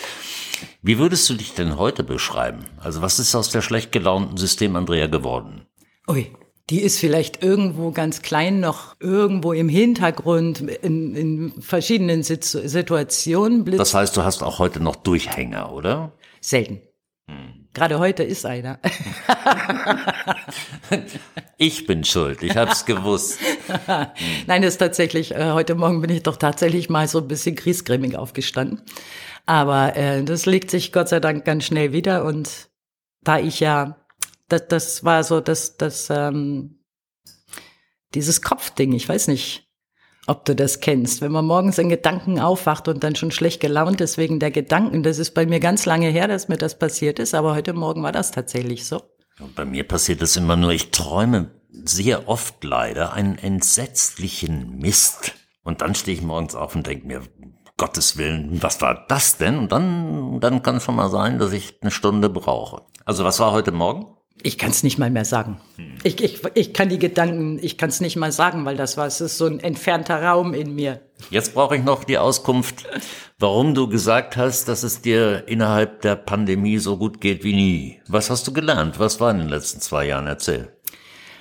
Wie 0.82 0.98
würdest 0.98 1.28
du 1.28 1.34
dich 1.34 1.52
denn 1.52 1.76
heute 1.76 2.04
beschreiben? 2.04 2.64
Also 2.78 3.02
was 3.02 3.18
ist 3.18 3.34
aus 3.34 3.50
der 3.50 3.60
schlecht 3.60 3.92
gelaunten 3.92 4.38
System 4.38 4.76
Andrea 4.76 5.08
geworden? 5.08 5.66
Ui, 6.08 6.32
die 6.70 6.80
ist 6.80 6.98
vielleicht 6.98 7.42
irgendwo 7.42 7.92
ganz 7.92 8.22
klein 8.22 8.60
noch 8.60 8.96
irgendwo 8.98 9.52
im 9.52 9.68
Hintergrund 9.68 10.60
in, 10.60 11.14
in 11.14 11.62
verschiedenen 11.62 12.22
Situationen. 12.22 13.64
Blitz 13.64 13.78
das 13.78 13.94
heißt, 13.94 14.16
du 14.16 14.22
hast 14.22 14.42
auch 14.42 14.58
heute 14.58 14.80
noch 14.80 14.96
Durchhänger, 14.96 15.72
oder? 15.72 16.12
Selten. 16.40 16.80
Hm. 17.28 17.68
Gerade 17.74 17.98
heute 17.98 18.22
ist 18.22 18.46
einer. 18.46 18.80
ich 21.58 21.86
bin 21.86 22.04
schuld, 22.04 22.42
ich 22.42 22.56
hab's 22.56 22.84
gewusst. 22.84 23.38
Nein, 24.46 24.62
das 24.62 24.74
ist 24.74 24.78
tatsächlich, 24.78 25.34
äh, 25.34 25.52
heute 25.52 25.74
Morgen 25.74 26.00
bin 26.00 26.10
ich 26.10 26.22
doch 26.22 26.36
tatsächlich 26.36 26.88
mal 26.88 27.08
so 27.08 27.18
ein 27.18 27.28
bisschen 27.28 27.56
griesgrämig 27.56 28.16
aufgestanden. 28.16 28.82
Aber 29.46 29.96
äh, 29.96 30.22
das 30.24 30.46
legt 30.46 30.70
sich 30.70 30.92
Gott 30.92 31.08
sei 31.08 31.20
Dank 31.20 31.44
ganz 31.44 31.64
schnell 31.64 31.92
wieder 31.92 32.24
und 32.24 32.68
da 33.22 33.38
ich 33.38 33.60
ja 33.60 33.96
das, 34.48 34.68
das 34.68 35.04
war 35.04 35.24
so 35.24 35.40
das, 35.40 35.76
das, 35.76 36.08
ähm, 36.10 36.80
dieses 38.14 38.42
Kopfding, 38.42 38.92
ich 38.92 39.08
weiß 39.08 39.28
nicht. 39.28 39.68
ob 40.26 40.44
du 40.44 40.54
das 40.54 40.80
kennst. 40.80 41.22
Wenn 41.22 41.32
man 41.32 41.46
morgens 41.46 41.78
in 41.78 41.88
Gedanken 41.88 42.38
aufwacht 42.38 42.86
und 42.86 43.02
dann 43.02 43.16
schon 43.16 43.30
schlecht 43.30 43.60
gelaunt 43.60 44.02
ist 44.02 44.18
wegen 44.18 44.38
der 44.38 44.50
Gedanken. 44.50 45.02
Das 45.02 45.18
ist 45.18 45.30
bei 45.30 45.46
mir 45.46 45.58
ganz 45.58 45.86
lange 45.86 46.08
her, 46.10 46.28
dass 46.28 46.48
mir 46.48 46.58
das 46.58 46.78
passiert 46.78 47.18
ist, 47.18 47.34
aber 47.34 47.54
heute 47.54 47.72
Morgen 47.72 48.02
war 48.02 48.12
das 48.12 48.30
tatsächlich 48.30 48.86
so. 48.86 49.02
Und 49.40 49.54
bei 49.54 49.64
mir 49.64 49.86
passiert 49.86 50.22
es 50.22 50.36
immer 50.36 50.56
nur, 50.56 50.72
ich 50.72 50.90
träume 50.90 51.50
sehr 51.70 52.28
oft 52.28 52.64
leider 52.64 53.12
einen 53.12 53.38
entsetzlichen 53.38 54.78
Mist. 54.78 55.34
Und 55.62 55.82
dann 55.82 55.94
stehe 55.94 56.16
ich 56.16 56.22
morgens 56.22 56.54
auf 56.54 56.74
und 56.74 56.86
denke 56.86 57.06
mir, 57.06 57.22
Gottes 57.76 58.16
Willen, 58.16 58.60
was 58.62 58.80
war 58.80 59.06
das 59.06 59.36
denn? 59.36 59.58
Und 59.58 59.70
dann, 59.70 60.40
dann 60.40 60.62
kann 60.62 60.76
es 60.76 60.84
schon 60.84 60.96
mal 60.96 61.10
sein, 61.10 61.38
dass 61.38 61.52
ich 61.52 61.78
eine 61.80 61.92
Stunde 61.92 62.28
brauche. 62.28 62.82
Also 63.04 63.24
was 63.24 63.38
war 63.38 63.52
heute 63.52 63.70
Morgen? 63.70 64.17
Ich 64.42 64.56
kann 64.58 64.70
es 64.70 64.82
nicht 64.82 64.98
mal 64.98 65.10
mehr 65.10 65.24
sagen. 65.24 65.60
Ich, 66.04 66.22
ich, 66.22 66.40
ich 66.54 66.72
kann 66.72 66.88
die 66.88 66.98
Gedanken, 66.98 67.58
ich 67.60 67.76
kann 67.76 67.88
es 67.88 68.00
nicht 68.00 68.16
mal 68.16 68.30
sagen, 68.30 68.64
weil 68.64 68.76
das 68.76 68.96
war, 68.96 69.06
es 69.06 69.20
ist 69.20 69.38
so 69.38 69.46
ein 69.46 69.60
entfernter 69.60 70.22
Raum 70.22 70.54
in 70.54 70.74
mir. 70.74 71.00
Jetzt 71.30 71.54
brauche 71.54 71.76
ich 71.76 71.82
noch 71.82 72.04
die 72.04 72.18
Auskunft, 72.18 72.84
warum 73.38 73.74
du 73.74 73.88
gesagt 73.88 74.36
hast, 74.36 74.68
dass 74.68 74.84
es 74.84 75.00
dir 75.00 75.44
innerhalb 75.48 76.02
der 76.02 76.14
Pandemie 76.14 76.78
so 76.78 76.96
gut 76.96 77.20
geht 77.20 77.42
wie 77.42 77.54
nie. 77.54 78.00
Was 78.06 78.30
hast 78.30 78.46
du 78.46 78.52
gelernt? 78.52 79.00
Was 79.00 79.20
war 79.20 79.30
in 79.32 79.38
den 79.38 79.48
letzten 79.48 79.80
zwei 79.80 80.06
Jahren? 80.06 80.26
Erzähl. 80.26 80.72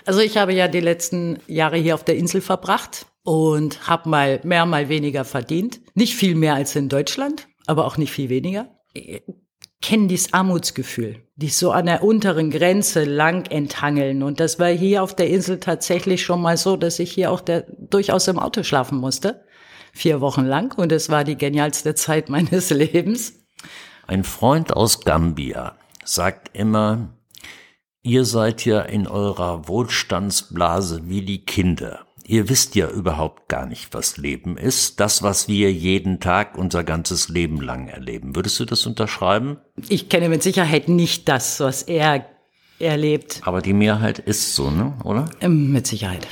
Also 0.06 0.22
ich 0.22 0.38
habe 0.38 0.54
ja 0.54 0.68
die 0.68 0.80
letzten 0.80 1.40
Jahre 1.48 1.78
hier 1.78 1.94
auf 1.94 2.04
der 2.04 2.18
Insel 2.18 2.42
verbracht 2.42 3.06
und 3.24 3.88
habe 3.88 4.10
mal 4.10 4.40
mehr, 4.44 4.66
mal 4.66 4.90
weniger 4.90 5.26
verdient. 5.26 5.82
Nicht 5.94 6.16
viel 6.16 6.34
mehr 6.34 6.56
als 6.56 6.76
in 6.76 6.90
Deutschland, 6.90 7.48
aber 7.68 7.86
auch 7.86 7.98
nicht 7.98 8.12
viel 8.12 8.30
weniger 8.30 8.70
kennen 9.82 10.08
dieses 10.08 10.34
Armutsgefühl, 10.34 11.24
die 11.36 11.50
so 11.50 11.72
an 11.72 11.86
der 11.86 12.04
unteren 12.04 12.50
Grenze 12.50 13.04
lang 13.04 13.46
enthangeln. 13.50 14.24
Und 14.24 14.40
das 14.40 14.60
war 14.60 14.70
hier 14.70 15.04
auf 15.04 15.16
der 15.16 15.30
Insel 15.30 15.60
tatsächlich 15.60 16.24
schon 16.24 16.42
mal 16.42 16.58
so, 16.58 16.78
dass 16.78 17.00
ich 17.00 17.12
hier 17.12 17.32
auch 17.32 17.42
der, 17.42 17.66
durchaus 17.78 18.28
im 18.28 18.40
Auto 18.40 18.64
schlafen 18.64 18.98
musste. 18.98 19.44
Vier 19.94 20.22
Wochen 20.22 20.46
lang. 20.46 20.78
Und 20.78 20.92
es 20.92 21.10
war 21.10 21.24
die 21.24 21.38
genialste 21.38 21.96
Zeit 21.96 22.30
meines 22.30 22.70
Lebens. 22.70 23.34
Ein 24.08 24.24
Freund 24.24 24.74
aus 24.74 25.02
Gambia 25.02 25.76
sagt 26.04 26.56
immer, 26.56 27.10
ihr 28.02 28.26
seid 28.26 28.66
ja 28.66 28.82
in 28.82 29.08
eurer 29.08 29.68
Wohlstandsblase 29.68 31.02
wie 31.10 31.22
die 31.22 31.44
Kinder 31.44 32.07
ihr 32.28 32.50
wisst 32.50 32.76
ja 32.76 32.90
überhaupt 32.90 33.48
gar 33.48 33.66
nicht, 33.66 33.94
was 33.94 34.18
Leben 34.18 34.58
ist. 34.58 35.00
Das, 35.00 35.24
was 35.24 35.48
wir 35.48 35.72
jeden 35.72 36.20
Tag 36.20 36.58
unser 36.58 36.84
ganzes 36.84 37.30
Leben 37.30 37.62
lang 37.62 37.88
erleben. 37.88 38.36
Würdest 38.36 38.60
du 38.60 38.66
das 38.66 38.86
unterschreiben? 38.86 39.58
Ich 39.88 40.10
kenne 40.10 40.30
mit 40.30 40.44
Sicherheit 40.44 40.90
nicht 40.90 41.28
das, 41.30 41.60
was 41.60 41.84
er 41.84 42.26
erlebt. 42.80 43.42
Aber 43.44 43.62
die 43.62 43.74
Mehrheit 43.74 44.20
ist 44.20 44.54
so, 44.54 44.70
ne? 44.70 44.94
oder? 45.04 45.30
Ähm, 45.42 45.72
mit 45.72 45.88
Sicherheit. 45.88 46.28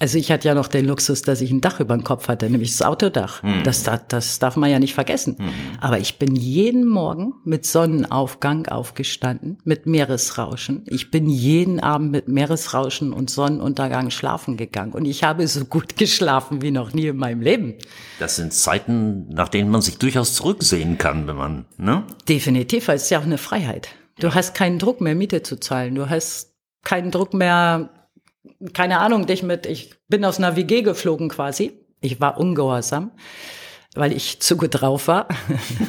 Also 0.00 0.18
ich 0.18 0.32
hatte 0.32 0.48
ja 0.48 0.54
noch 0.54 0.66
den 0.66 0.86
Luxus, 0.86 1.22
dass 1.22 1.40
ich 1.40 1.52
ein 1.52 1.60
Dach 1.60 1.78
über 1.78 1.96
dem 1.96 2.02
Kopf 2.02 2.26
hatte, 2.26 2.50
nämlich 2.50 2.72
das 2.72 2.82
Autodach. 2.82 3.44
Mhm. 3.44 3.62
Das, 3.62 3.84
das, 3.84 4.00
das 4.08 4.38
darf 4.40 4.56
man 4.56 4.68
ja 4.68 4.80
nicht 4.80 4.92
vergessen. 4.92 5.36
Mhm. 5.38 5.50
Aber 5.80 5.98
ich 5.98 6.18
bin 6.18 6.34
jeden 6.34 6.84
Morgen 6.84 7.34
mit 7.44 7.64
Sonnenaufgang 7.64 8.66
aufgestanden, 8.66 9.58
mit 9.62 9.86
Meeresrauschen. 9.86 10.84
Ich 10.88 11.12
bin 11.12 11.28
jeden 11.28 11.78
Abend 11.78 12.10
mit 12.10 12.26
Meeresrauschen 12.26 13.12
und 13.12 13.30
Sonnenuntergang 13.30 14.10
schlafen 14.10 14.56
gegangen. 14.56 14.92
Und 14.92 15.04
ich 15.04 15.22
habe 15.22 15.46
so 15.46 15.64
gut 15.64 15.96
geschlafen 15.96 16.60
wie 16.60 16.72
noch 16.72 16.92
nie 16.92 17.06
in 17.06 17.16
meinem 17.16 17.40
Leben. 17.40 17.74
Das 18.18 18.34
sind 18.34 18.52
Zeiten, 18.52 19.28
nach 19.28 19.48
denen 19.48 19.70
man 19.70 19.80
sich 19.80 19.98
durchaus 19.98 20.34
zurücksehen 20.34 20.98
kann, 20.98 21.28
wenn 21.28 21.36
man, 21.36 21.66
ne? 21.76 22.02
Definitiv, 22.28 22.88
weil 22.88 22.96
es 22.96 23.04
ist 23.04 23.10
ja 23.10 23.20
auch 23.20 23.24
eine 23.24 23.38
Freiheit. 23.38 23.90
Du 24.18 24.26
ja. 24.26 24.34
hast 24.34 24.54
keinen 24.54 24.80
Druck 24.80 25.00
mehr, 25.00 25.14
Miete 25.14 25.44
zu 25.44 25.58
zahlen. 25.60 25.94
Du 25.94 26.10
hast 26.10 26.52
keinen 26.82 27.12
Druck 27.12 27.32
mehr, 27.32 27.90
keine 28.72 29.00
Ahnung, 29.00 29.26
dich 29.26 29.42
mit, 29.42 29.66
ich 29.66 29.94
bin 30.08 30.24
aus 30.24 30.38
einer 30.38 30.56
WG 30.56 30.82
geflogen 30.82 31.28
quasi. 31.28 31.80
Ich 32.00 32.20
war 32.20 32.38
ungehorsam, 32.38 33.12
weil 33.94 34.12
ich 34.12 34.40
zu 34.40 34.56
gut 34.56 34.80
drauf 34.80 35.08
war. 35.08 35.28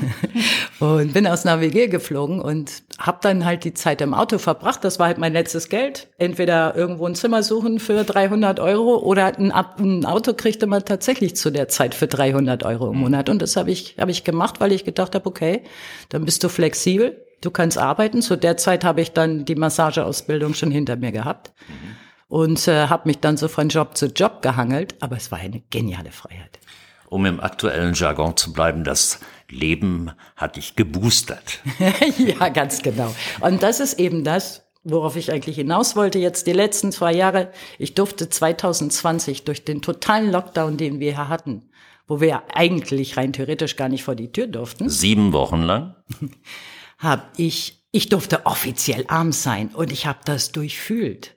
und 0.79 1.13
bin 1.13 1.27
aus 1.27 1.45
einer 1.45 1.59
WG 1.59 1.87
geflogen 1.87 2.39
und 2.39 2.83
habe 2.97 3.19
dann 3.21 3.43
halt 3.43 3.65
die 3.65 3.73
Zeit 3.73 4.01
im 4.01 4.13
Auto 4.13 4.37
verbracht. 4.37 4.83
Das 4.83 4.99
war 4.99 5.07
halt 5.07 5.17
mein 5.17 5.33
letztes 5.33 5.67
Geld. 5.67 6.07
Entweder 6.17 6.75
irgendwo 6.75 7.05
ein 7.05 7.15
Zimmer 7.15 7.43
suchen 7.43 7.79
für 7.79 8.03
300 8.03 8.59
Euro 8.59 8.97
oder 8.99 9.37
ein, 9.37 9.51
ein 9.51 10.05
Auto 10.05 10.33
kriegte 10.33 10.67
man 10.67 10.85
tatsächlich 10.85 11.35
zu 11.35 11.51
der 11.51 11.67
Zeit 11.67 11.93
für 11.93 12.07
300 12.07 12.63
Euro 12.63 12.91
im 12.91 12.99
Monat. 12.99 13.29
Und 13.29 13.41
das 13.41 13.57
habe 13.57 13.71
ich, 13.71 13.97
hab 13.99 14.09
ich 14.09 14.23
gemacht, 14.23 14.61
weil 14.61 14.71
ich 14.71 14.85
gedacht 14.85 15.15
habe, 15.15 15.27
okay, 15.27 15.63
dann 16.09 16.23
bist 16.23 16.43
du 16.43 16.49
flexibel, 16.49 17.25
du 17.41 17.51
kannst 17.51 17.77
arbeiten. 17.77 18.21
Zu 18.21 18.37
der 18.37 18.55
Zeit 18.55 18.85
habe 18.85 19.01
ich 19.01 19.11
dann 19.11 19.43
die 19.43 19.55
Massageausbildung 19.55 20.53
schon 20.53 20.71
hinter 20.71 20.95
mir 20.95 21.11
gehabt. 21.11 21.51
Mhm 21.67 22.04
und 22.35 22.67
äh, 22.67 22.89
habe 22.89 23.07
mich 23.07 23.19
dann 23.19 23.37
so 23.37 23.47
von 23.47 23.69
Job 23.69 23.95
zu 23.95 24.07
Job 24.07 24.41
gehangelt, 24.41 24.95
aber 24.99 25.15
es 25.15 25.31
war 25.31 25.39
eine 25.39 25.61
geniale 25.69 26.11
Freiheit. 26.11 26.59
Um 27.07 27.25
im 27.25 27.39
aktuellen 27.39 27.93
Jargon 27.93 28.35
zu 28.35 28.51
bleiben, 28.51 28.83
das 28.83 29.21
Leben 29.49 30.11
hat 30.35 30.57
dich 30.57 30.75
geboostert. 30.75 31.61
ja, 32.17 32.49
ganz 32.49 32.81
genau. 32.81 33.15
Und 33.39 33.63
das 33.63 33.79
ist 33.79 33.99
eben 33.99 34.25
das, 34.25 34.65
worauf 34.83 35.15
ich 35.15 35.31
eigentlich 35.31 35.55
hinaus 35.55 35.95
wollte 35.95 36.19
jetzt 36.19 36.45
die 36.45 36.51
letzten 36.51 36.91
zwei 36.91 37.13
Jahre. 37.13 37.53
Ich 37.79 37.93
durfte 37.93 38.27
2020 38.27 39.45
durch 39.45 39.63
den 39.63 39.81
totalen 39.81 40.29
Lockdown, 40.29 40.75
den 40.75 40.99
wir 40.99 41.13
hier 41.13 41.29
hatten, 41.29 41.69
wo 42.05 42.19
wir 42.19 42.43
eigentlich 42.53 43.15
rein 43.15 43.31
theoretisch 43.31 43.77
gar 43.77 43.87
nicht 43.87 44.03
vor 44.03 44.15
die 44.15 44.33
Tür 44.33 44.47
durften. 44.47 44.89
Sieben 44.89 45.31
Wochen 45.31 45.61
lang? 45.61 45.95
habe 46.97 47.23
ich, 47.37 47.85
ich 47.91 48.09
durfte 48.09 48.45
offiziell 48.45 49.05
arm 49.07 49.31
sein 49.31 49.69
und 49.69 49.89
ich 49.89 50.05
habe 50.05 50.19
das 50.25 50.51
durchfühlt. 50.51 51.34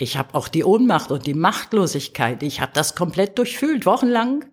Ich 0.00 0.16
habe 0.16 0.34
auch 0.34 0.46
die 0.46 0.64
Ohnmacht 0.64 1.10
und 1.10 1.26
die 1.26 1.34
Machtlosigkeit. 1.34 2.44
Ich 2.44 2.60
habe 2.60 2.70
das 2.72 2.94
komplett 2.94 3.36
durchfühlt, 3.36 3.84
wochenlang, 3.84 4.44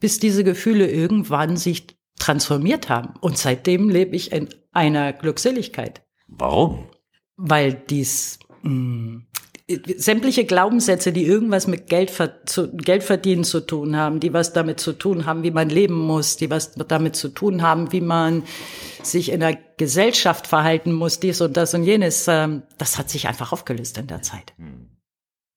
bis 0.00 0.18
diese 0.18 0.44
Gefühle 0.44 0.90
irgendwann 0.90 1.58
sich 1.58 1.98
transformiert 2.18 2.88
haben. 2.88 3.14
Und 3.20 3.36
seitdem 3.36 3.90
lebe 3.90 4.16
ich 4.16 4.32
in 4.32 4.48
einer 4.72 5.12
Glückseligkeit. 5.12 6.02
Warum? 6.26 6.88
Weil 7.36 7.74
dies 7.74 8.38
mh, 8.62 8.70
mm, 8.70 9.26
sämtliche 9.68 10.46
Glaubenssätze, 10.46 11.12
die 11.12 11.26
irgendwas 11.26 11.66
mit 11.66 11.88
Geld, 11.88 12.10
zu, 12.46 12.72
Geld 12.72 13.02
verdienen 13.02 13.44
zu 13.44 13.60
tun 13.60 13.96
haben, 13.96 14.18
die 14.18 14.32
was 14.32 14.54
damit 14.54 14.80
zu 14.80 14.94
tun 14.94 15.26
haben, 15.26 15.42
wie 15.42 15.50
man 15.50 15.68
leben 15.68 15.94
muss, 15.94 16.36
die 16.36 16.48
was 16.48 16.72
damit 16.72 17.16
zu 17.16 17.28
tun 17.28 17.60
haben, 17.60 17.92
wie 17.92 18.00
man 18.00 18.44
sich 19.02 19.30
in 19.30 19.40
der 19.40 19.58
Gesellschaft 19.76 20.46
verhalten 20.46 20.92
muss, 20.92 21.20
dies 21.20 21.42
und 21.42 21.56
das 21.56 21.74
und 21.74 21.84
jenes, 21.84 22.26
ähm, 22.28 22.62
das 22.78 22.96
hat 22.98 23.10
sich 23.10 23.28
einfach 23.28 23.52
aufgelöst 23.52 23.98
in 23.98 24.06
der 24.06 24.22
Zeit. 24.22 24.54
Mhm. 24.56 24.88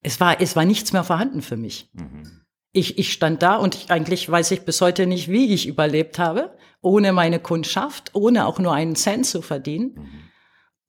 Es 0.02 0.20
war, 0.20 0.40
es 0.40 0.56
war 0.56 0.66
nichts 0.66 0.92
mehr 0.92 1.04
vorhanden 1.04 1.40
für 1.40 1.56
mich. 1.56 1.88
Mhm. 1.94 2.42
Ich, 2.72 2.98
ich 2.98 3.12
stand 3.12 3.42
da 3.42 3.56
und 3.56 3.74
ich, 3.74 3.90
eigentlich 3.90 4.28
weiß 4.28 4.50
ich 4.50 4.62
bis 4.62 4.80
heute 4.82 5.06
nicht, 5.06 5.30
wie 5.30 5.54
ich 5.54 5.66
überlebt 5.66 6.18
habe, 6.18 6.54
ohne 6.82 7.12
meine 7.12 7.38
Kundschaft, 7.38 8.10
ohne 8.14 8.46
auch 8.46 8.58
nur 8.58 8.74
einen 8.74 8.96
Cent 8.96 9.24
zu 9.24 9.40
verdienen. 9.40 9.94
Mhm. 9.94 10.08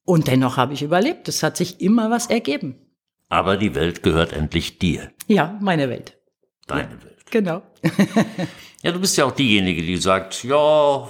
Und 0.06 0.28
dennoch 0.28 0.58
habe 0.58 0.74
ich 0.74 0.82
überlebt. 0.82 1.28
Es 1.28 1.42
hat 1.42 1.56
sich 1.56 1.80
immer 1.80 2.10
was 2.10 2.26
ergeben. 2.26 2.83
Aber 3.28 3.56
die 3.56 3.74
Welt 3.74 4.02
gehört 4.02 4.32
endlich 4.32 4.78
dir. 4.78 5.10
Ja, 5.26 5.58
meine 5.60 5.88
Welt. 5.88 6.18
Deine 6.66 6.94
ja, 6.94 7.04
Welt. 7.04 7.30
Genau. 7.30 7.62
ja, 8.82 8.92
du 8.92 9.00
bist 9.00 9.16
ja 9.16 9.24
auch 9.24 9.32
diejenige, 9.32 9.82
die 9.82 9.96
sagt, 9.96 10.44
ja, 10.44 10.56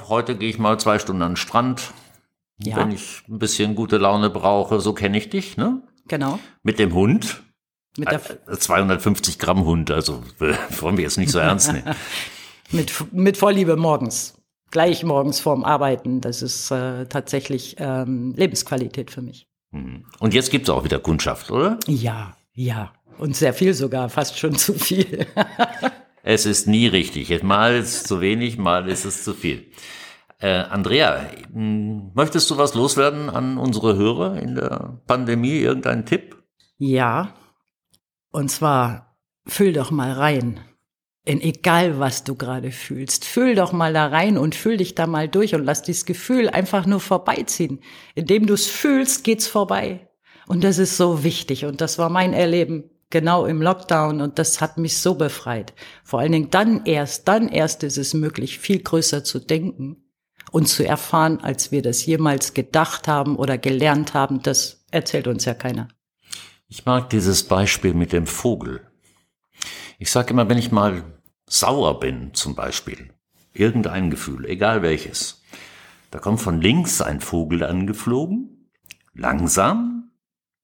heute 0.09 0.37
gehe 0.37 0.49
ich 0.49 0.59
mal 0.59 0.79
zwei 0.79 0.99
Stunden 0.99 1.23
an 1.23 1.33
den 1.33 1.37
Strand. 1.37 1.93
Ja. 2.59 2.77
Wenn 2.77 2.93
ich 2.93 3.23
ein 3.29 3.39
bisschen 3.39 3.75
gute 3.75 3.99
Laune 3.99 4.31
brauche, 4.31 4.81
so 4.81 4.93
kenne 4.93 5.19
ich 5.19 5.29
dich, 5.29 5.57
ne? 5.57 5.83
Genau. 6.07 6.39
Mit 6.63 6.79
dem 6.79 6.95
Hund. 6.95 7.43
Mit 7.97 8.11
der 8.11 8.21
250 8.21 9.35
äh, 9.35 9.39
Gramm 9.39 9.65
Hund, 9.65 9.91
also 9.91 10.23
wollen 10.39 10.97
wir 10.97 11.05
jetzt 11.05 11.19
nicht 11.19 11.31
so 11.31 11.39
ernst 11.39 11.73
nehmen. 11.73 11.95
mit, 12.73 13.13
mit 13.13 13.37
Vorliebe 13.37 13.77
morgens. 13.77 14.35
Gleich 14.71 15.05
morgens 15.05 15.39
vorm 15.39 15.63
Arbeiten. 15.63 16.21
Das 16.21 16.43
ist 16.43 16.71
äh, 16.73 17.07
tatsächlich 17.07 17.77
ähm, 17.79 18.35
Lebensqualität 18.37 19.13
für 19.13 19.23
mich. 19.23 19.47
Mhm. 19.75 20.05
Und 20.21 20.33
jetzt 20.35 20.51
gibt 20.51 20.69
es 20.69 20.75
auch 20.75 20.85
wieder 20.85 21.01
Kundschaft, 21.01 21.51
oder? 21.51 21.79
Ja, 21.87 22.37
ja. 22.55 22.93
Und 23.19 23.37
sehr 23.37 23.53
viel 23.53 23.75
sogar, 23.75 24.09
fast 24.09 24.39
schon 24.39 24.57
zu 24.57 24.75
viel. 24.75 25.27
es 26.23 26.47
ist 26.47 26.67
nie 26.67 26.87
richtig. 26.87 27.43
Mal 27.43 27.77
ist 27.77 27.95
es 27.97 28.03
zu 28.05 28.21
wenig, 28.21 28.57
mal 28.57 28.89
ist 28.89 29.05
es 29.05 29.25
zu 29.25 29.35
viel. 29.35 29.67
Äh, 30.39 30.59
Andrea, 30.59 31.27
möchtest 31.53 32.51
du 32.51 32.57
was 32.57 32.75
loswerden 32.75 33.31
an 33.31 33.59
unsere 33.59 33.97
Hörer 33.97 34.39
in 34.41 34.55
der 34.55 35.01
Pandemie? 35.07 35.59
Irgendeinen 35.59 36.07
Tipp? 36.07 36.43
Ja. 36.79 37.35
Und 38.31 38.51
zwar, 38.51 39.17
füll 39.47 39.73
doch 39.73 39.91
mal 39.91 40.13
rein 40.13 40.61
in 41.25 41.41
egal 41.41 41.99
was 41.99 42.25
du 42.25 42.35
gerade 42.35 42.71
fühlst. 42.71 43.25
Fühl 43.25 43.55
doch 43.55 43.73
mal 43.73 43.93
da 43.93 44.07
rein 44.07 44.37
und 44.37 44.55
fühl 44.55 44.77
dich 44.77 44.95
da 44.95 45.07
mal 45.07 45.29
durch 45.29 45.55
und 45.55 45.65
lass 45.65 45.83
dieses 45.83 46.05
Gefühl 46.05 46.51
einfach 46.51 46.87
nur 46.87 47.01
vorbeiziehen. 47.01 47.81
Indem 48.15 48.47
du 48.47 48.55
es 48.55 48.67
fühlst, 48.67 49.25
geht's 49.25 49.47
vorbei. 49.47 50.09
Und 50.47 50.65
das 50.65 50.79
ist 50.79 50.97
so 50.99 51.25
wichtig 51.25 51.65
und 51.65 51.81
das 51.81 51.99
war 51.99 52.11
mein 52.11 52.35
Erleben 52.35 52.91
genau 53.09 53.47
im 53.47 53.63
Lockdown 53.63 54.21
und 54.21 54.39
das 54.39 54.61
hat 54.61 54.77
mich 54.77 54.99
so 54.99 55.15
befreit. 55.15 55.73
Vor 56.03 56.21
allen 56.21 56.33
Dingen 56.33 56.51
dann 56.51 56.85
erst, 56.85 57.29
dann 57.29 57.49
erst 57.49 57.83
ist 57.85 57.97
es 57.97 58.13
möglich, 58.13 58.59
viel 58.59 58.81
größer 58.81 59.25
zu 59.25 59.39
denken 59.39 60.05
und 60.51 60.67
zu 60.67 60.87
erfahren, 60.87 61.39
als 61.41 61.73
wir 61.73 61.81
das 61.81 62.05
jemals 62.05 62.55
gedacht 62.55 63.09
haben 63.09 63.37
oder 63.37 63.57
gelernt 63.57 64.15
haben. 64.15 64.43
Das 64.43 64.85
erzählt 64.91 65.27
uns 65.27 65.45
ja 65.45 65.55
keiner. 65.55 65.89
Ich 66.69 66.85
mag 66.85 67.09
dieses 67.11 67.45
Beispiel 67.45 67.95
mit 67.95 68.13
dem 68.13 68.27
Vogel. 68.27 68.83
Ich 69.99 70.11
sage 70.11 70.31
immer, 70.31 70.49
wenn 70.49 70.59
ich 70.59 70.73
mal 70.73 71.05
sauer 71.47 72.01
bin, 72.01 72.35
zum 72.35 72.55
Beispiel, 72.55 73.11
irgendein 73.53 74.11
Gefühl, 74.11 74.47
egal 74.47 74.83
welches, 74.83 75.43
da 76.11 76.19
kommt 76.19 76.41
von 76.41 76.61
links 76.61 77.01
ein 77.01 77.21
Vogel 77.21 77.65
angeflogen, 77.65 78.71
langsam 79.15 80.11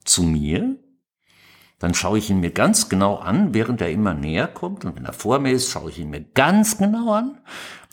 zu 0.04 0.22
mir, 0.22 0.76
dann 1.78 1.94
schaue 1.94 2.18
ich 2.18 2.30
ihn 2.30 2.40
mir 2.40 2.50
ganz 2.50 2.88
genau 2.88 3.16
an, 3.16 3.54
während 3.54 3.80
er 3.80 3.90
immer 3.90 4.14
näher 4.14 4.49
kommt, 4.49 4.84
und 4.84 4.96
wenn 4.96 5.04
er 5.04 5.12
vor 5.12 5.38
mir 5.38 5.52
ist, 5.52 5.70
schaue 5.70 5.90
ich 5.90 5.99
ihn 5.99 6.10
mir 6.10 6.22
ganz 6.22 6.78
genau 6.78 7.12
an, 7.12 7.38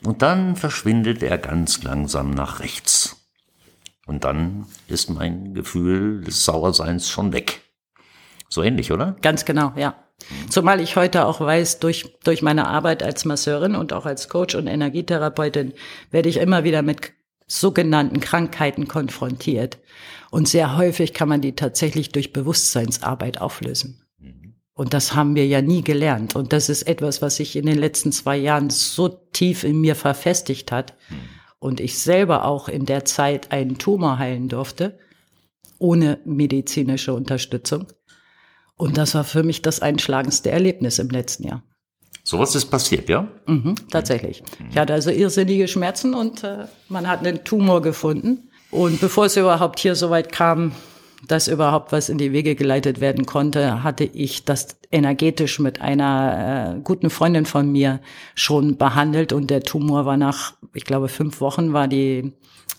und 0.03 0.21
dann 0.21 0.55
verschwindet 0.55 1.23
er 1.23 1.37
ganz 1.37 1.83
langsam 1.83 2.31
nach 2.31 2.59
rechts. 2.59 3.29
Und 4.05 4.23
dann 4.23 4.65
ist 4.87 5.09
mein 5.09 5.53
Gefühl 5.53 6.21
des 6.21 6.45
Sauerseins 6.45 7.09
schon 7.09 7.33
weg. 7.33 7.61
So 8.49 8.63
ähnlich, 8.63 8.91
oder? 8.91 9.17
Ganz 9.21 9.43
genau, 9.45 9.73
ja. 9.75 9.95
Zumal 10.49 10.81
ich 10.81 10.95
heute 10.95 11.25
auch 11.25 11.39
weiß, 11.39 11.79
durch, 11.79 12.17
durch 12.23 12.41
meine 12.41 12.67
Arbeit 12.67 13.03
als 13.03 13.25
Masseurin 13.25 13.75
und 13.75 13.93
auch 13.93 14.05
als 14.05 14.29
Coach 14.29 14.55
und 14.55 14.67
Energietherapeutin 14.67 15.73
werde 16.11 16.29
ich 16.29 16.37
immer 16.37 16.63
wieder 16.63 16.81
mit 16.81 17.13
sogenannten 17.47 18.19
Krankheiten 18.19 18.87
konfrontiert. 18.87 19.79
Und 20.31 20.47
sehr 20.47 20.75
häufig 20.75 21.13
kann 21.13 21.29
man 21.29 21.41
die 21.41 21.55
tatsächlich 21.55 22.11
durch 22.11 22.33
Bewusstseinsarbeit 22.33 23.39
auflösen. 23.39 24.03
Und 24.73 24.93
das 24.93 25.15
haben 25.15 25.35
wir 25.35 25.47
ja 25.47 25.61
nie 25.61 25.81
gelernt. 25.81 26.35
Und 26.35 26.53
das 26.53 26.69
ist 26.69 26.83
etwas, 26.83 27.21
was 27.23 27.37
sich 27.37 27.55
in 27.55 27.65
den 27.65 27.79
letzten 27.79 28.11
zwei 28.11 28.37
Jahren 28.37 28.69
so 28.69 29.07
tief 29.07 29.63
in 29.63 29.81
mir 29.81 29.95
verfestigt 29.95 30.71
hat. 30.71 30.95
Und 31.57 31.79
ich 31.79 31.97
selber 31.97 32.45
auch 32.45 32.69
in 32.69 32.85
der 32.85 33.03
Zeit 33.03 33.51
einen 33.51 33.79
Tumor 33.79 34.19
heilen 34.19 34.49
durfte, 34.49 34.99
ohne 35.79 36.19
medizinische 36.25 37.13
Unterstützung. 37.15 37.87
Und 38.77 38.97
das 38.97 39.15
war 39.15 39.23
für 39.23 39.43
mich 39.43 39.61
das 39.61 39.81
einschlagendste 39.81 40.51
Erlebnis 40.51 40.99
im 40.99 41.09
letzten 41.09 41.47
Jahr. 41.47 41.63
Sowas 42.23 42.55
ist 42.55 42.65
passiert, 42.65 43.09
ja? 43.09 43.27
Mhm, 43.47 43.75
tatsächlich. 43.89 44.43
Ich 44.69 44.77
hatte 44.77 44.93
also 44.93 45.09
irrsinnige 45.09 45.67
Schmerzen 45.67 46.13
und 46.13 46.43
äh, 46.43 46.65
man 46.89 47.07
hat 47.07 47.25
einen 47.25 47.43
Tumor 47.43 47.81
gefunden. 47.81 48.49
Und 48.69 48.99
bevor 48.99 49.25
es 49.25 49.37
überhaupt 49.37 49.79
hier 49.79 49.95
so 49.95 50.09
weit 50.09 50.31
kam, 50.31 50.73
dass 51.25 51.47
überhaupt 51.47 51.91
was 51.91 52.09
in 52.09 52.17
die 52.17 52.33
Wege 52.33 52.55
geleitet 52.55 52.99
werden 52.99 53.25
konnte, 53.25 53.81
hatte 53.81 54.03
ich 54.03 54.45
das 54.45 54.77
energetisch 54.91 55.59
mit 55.59 55.81
einer 55.81 56.75
äh, 56.75 56.81
guten 56.81 57.09
Freundin 57.09 57.45
von 57.45 57.71
mir 57.71 58.01
schon 58.35 58.77
behandelt 58.77 59.33
und 59.33 59.49
der 59.49 59.63
Tumor 59.63 60.05
war 60.05 60.17
nach, 60.17 60.53
ich 60.73 60.83
glaube, 60.83 61.07
fünf 61.07 61.41
Wochen 61.41 61.73
war 61.73 61.87
die 61.87 62.33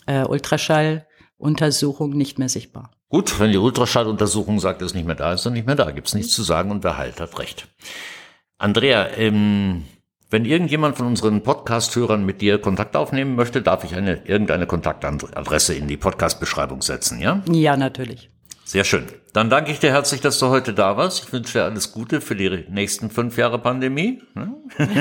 äh, 0.06 0.24
Ultraschalluntersuchung 0.24 2.10
nicht 2.10 2.38
mehr 2.38 2.48
sichtbar. 2.48 2.90
Gut, 3.10 3.40
wenn 3.40 3.52
die 3.52 3.58
Ultraschalluntersuchung 3.58 4.60
sagt, 4.60 4.82
es 4.82 4.88
ist 4.88 4.94
nicht 4.94 5.06
mehr 5.06 5.14
da, 5.14 5.32
ist 5.32 5.46
es 5.46 5.52
nicht 5.52 5.66
mehr 5.66 5.76
da. 5.76 5.90
Gibt 5.90 6.08
es 6.08 6.14
nichts 6.14 6.32
zu 6.32 6.42
sagen 6.42 6.70
und 6.70 6.84
wer 6.84 6.98
heilt, 6.98 7.20
hat 7.20 7.38
recht. 7.38 7.68
Andrea, 8.58 9.08
ähm, 9.16 9.84
wenn 10.30 10.44
irgendjemand 10.44 10.98
von 10.98 11.06
unseren 11.06 11.42
Podcast-Hörern 11.42 12.26
mit 12.26 12.42
dir 12.42 12.58
Kontakt 12.58 12.96
aufnehmen 12.96 13.34
möchte, 13.34 13.62
darf 13.62 13.82
ich 13.84 13.94
eine, 13.94 14.26
irgendeine 14.26 14.66
Kontaktadresse 14.66 15.74
in 15.74 15.88
die 15.88 15.96
Podcast-Beschreibung 15.96 16.82
setzen, 16.82 17.18
ja? 17.20 17.42
Ja, 17.50 17.78
natürlich. 17.78 18.30
Sehr 18.68 18.84
schön. 18.84 19.06
Dann 19.32 19.48
danke 19.48 19.72
ich 19.72 19.78
dir 19.78 19.92
herzlich, 19.92 20.20
dass 20.20 20.38
du 20.38 20.48
heute 20.48 20.74
da 20.74 20.98
warst. 20.98 21.24
Ich 21.24 21.32
wünsche 21.32 21.54
dir 21.54 21.64
alles 21.64 21.90
Gute 21.90 22.20
für 22.20 22.36
die 22.36 22.66
nächsten 22.68 23.08
fünf 23.08 23.38
Jahre 23.38 23.58
Pandemie. 23.58 24.20
ne? 24.34 24.56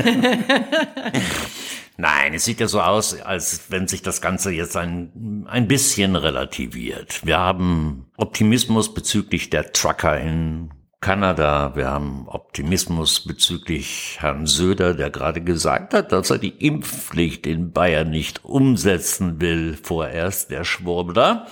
Nein, 1.98 2.34
es 2.34 2.46
sieht 2.46 2.62
ja 2.62 2.70
so 2.70 2.80
aus, 2.80 3.20
als 3.20 3.70
wenn 3.70 3.90
sich 3.90 4.02
das 4.02 4.22
Ganze 4.22 4.52
jetzt 4.52 4.78
ein, 4.78 5.46
ein 5.50 5.68
bisschen 5.68 6.16
relativiert. 6.16 7.26
Wir 7.26 7.40
haben 7.40 8.06
Optimismus 8.16 8.94
bezüglich 8.94 9.50
der 9.50 9.74
Trucker 9.74 10.18
in 10.18 10.70
Kanada. 11.02 11.76
Wir 11.76 11.88
haben 11.88 12.26
Optimismus 12.30 13.26
bezüglich 13.26 14.16
Herrn 14.22 14.46
Söder, 14.46 14.94
der 14.94 15.10
gerade 15.10 15.42
gesagt 15.42 15.94
hat, 15.94 16.14
dass 16.14 16.30
er 16.30 16.38
die 16.38 16.66
Impfpflicht 16.66 17.46
in 17.46 17.74
Bayern 17.74 18.12
nicht 18.12 18.46
umsetzen 18.46 19.42
will, 19.42 19.78
vorerst 19.84 20.52
der 20.52 20.64
Schwurm 20.64 21.14
da. 21.14 21.48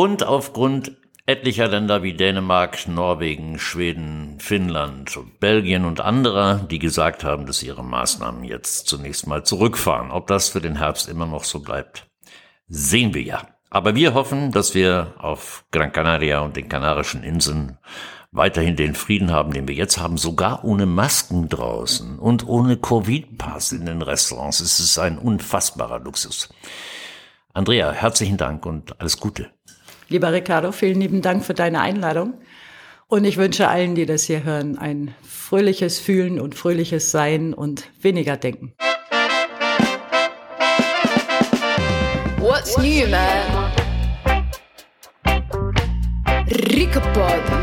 Und 0.00 0.24
aufgrund 0.24 0.92
etlicher 1.26 1.68
Länder 1.68 2.02
wie 2.02 2.14
Dänemark, 2.14 2.88
Norwegen, 2.88 3.58
Schweden, 3.58 4.38
Finnland 4.40 5.14
Belgien 5.40 5.84
und 5.84 6.00
anderer, 6.00 6.54
die 6.54 6.78
gesagt 6.78 7.22
haben, 7.22 7.44
dass 7.44 7.62
ihre 7.62 7.84
Maßnahmen 7.84 8.44
jetzt 8.44 8.86
zunächst 8.86 9.26
mal 9.26 9.44
zurückfahren. 9.44 10.10
Ob 10.10 10.26
das 10.26 10.48
für 10.48 10.62
den 10.62 10.78
Herbst 10.78 11.06
immer 11.06 11.26
noch 11.26 11.44
so 11.44 11.60
bleibt, 11.60 12.08
sehen 12.66 13.12
wir 13.12 13.20
ja. 13.20 13.46
Aber 13.68 13.94
wir 13.94 14.14
hoffen, 14.14 14.52
dass 14.52 14.74
wir 14.74 15.12
auf 15.18 15.66
Gran 15.70 15.92
Canaria 15.92 16.40
und 16.40 16.56
den 16.56 16.70
Kanarischen 16.70 17.22
Inseln 17.22 17.76
weiterhin 18.32 18.76
den 18.76 18.94
Frieden 18.94 19.30
haben, 19.30 19.52
den 19.52 19.68
wir 19.68 19.74
jetzt 19.74 19.98
haben, 19.98 20.16
sogar 20.16 20.64
ohne 20.64 20.86
Masken 20.86 21.50
draußen 21.50 22.18
und 22.18 22.48
ohne 22.48 22.78
Covid-Pass 22.78 23.72
in 23.72 23.84
den 23.84 24.00
Restaurants. 24.00 24.60
Es 24.60 24.80
ist 24.80 24.98
ein 24.98 25.18
unfassbarer 25.18 25.98
Luxus. 25.98 26.48
Andrea, 27.52 27.90
herzlichen 27.90 28.36
Dank 28.36 28.64
und 28.64 28.98
alles 29.00 29.18
Gute. 29.18 29.50
Lieber 30.10 30.32
Ricardo, 30.32 30.72
vielen 30.72 31.00
lieben 31.00 31.22
Dank 31.22 31.44
für 31.44 31.54
deine 31.54 31.80
Einladung. 31.80 32.34
Und 33.06 33.24
ich 33.24 33.36
wünsche 33.36 33.68
allen, 33.68 33.94
die 33.94 34.06
das 34.06 34.24
hier 34.24 34.42
hören, 34.42 34.76
ein 34.76 35.14
fröhliches 35.22 36.00
Fühlen 36.00 36.40
und 36.40 36.56
fröhliches 36.56 37.12
Sein 37.12 37.54
und 37.54 37.88
weniger 38.00 38.36
Denken. 38.36 38.72
What's 42.38 42.76
new, 42.76 43.06
man? 43.06 43.70
Rikapod. 46.74 47.59